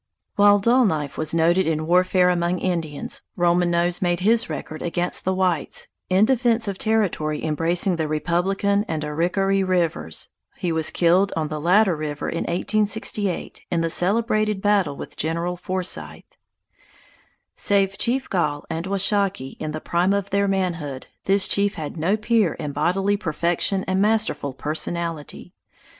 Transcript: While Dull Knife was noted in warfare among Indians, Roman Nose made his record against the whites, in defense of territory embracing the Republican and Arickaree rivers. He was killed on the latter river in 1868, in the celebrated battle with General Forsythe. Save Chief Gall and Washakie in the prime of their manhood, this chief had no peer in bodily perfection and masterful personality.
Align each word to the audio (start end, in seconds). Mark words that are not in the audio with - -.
While 0.35 0.57
Dull 0.57 0.83
Knife 0.85 1.15
was 1.15 1.31
noted 1.35 1.67
in 1.67 1.85
warfare 1.85 2.29
among 2.29 2.57
Indians, 2.57 3.21
Roman 3.35 3.69
Nose 3.69 4.01
made 4.01 4.21
his 4.21 4.49
record 4.49 4.81
against 4.81 5.25
the 5.25 5.33
whites, 5.35 5.89
in 6.09 6.25
defense 6.25 6.67
of 6.67 6.79
territory 6.79 7.45
embracing 7.45 7.97
the 7.97 8.07
Republican 8.07 8.83
and 8.87 9.03
Arickaree 9.03 9.61
rivers. 9.61 10.29
He 10.57 10.71
was 10.71 10.89
killed 10.89 11.31
on 11.37 11.49
the 11.49 11.61
latter 11.61 11.95
river 11.95 12.27
in 12.27 12.45
1868, 12.45 13.65
in 13.69 13.81
the 13.81 13.91
celebrated 13.91 14.59
battle 14.59 14.95
with 14.97 15.17
General 15.17 15.55
Forsythe. 15.55 16.23
Save 17.53 17.95
Chief 17.99 18.27
Gall 18.27 18.65
and 18.71 18.87
Washakie 18.87 19.55
in 19.59 19.69
the 19.69 19.79
prime 19.81 20.13
of 20.13 20.31
their 20.31 20.47
manhood, 20.47 21.05
this 21.25 21.47
chief 21.47 21.75
had 21.75 21.95
no 21.95 22.17
peer 22.17 22.53
in 22.55 22.71
bodily 22.71 23.17
perfection 23.17 23.83
and 23.87 24.01
masterful 24.01 24.53
personality. 24.53 25.53